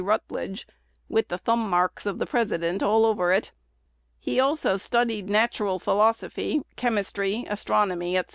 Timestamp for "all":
2.81-3.05